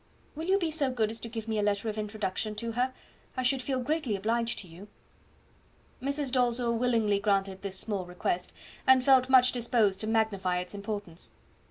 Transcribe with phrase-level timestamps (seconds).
[0.33, 2.91] Will you be so good as give me a letter of introduction to her;
[3.37, 4.87] I should feel greatly obliged to you."
[6.01, 6.31] Mrs.
[6.31, 8.51] Dalzell willingly granted this small request,
[8.87, 11.35] and felt much disposed to magnify its importance.